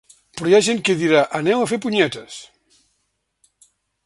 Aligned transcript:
Però 0.37 0.47
hi 0.51 0.55
ha 0.59 0.61
gent 0.67 0.81
que 0.87 0.95
dirà 1.01 1.21
‘Aneu 1.41 1.67
a 1.67 1.69
fer 1.73 1.81
punyetes!’. 1.85 2.41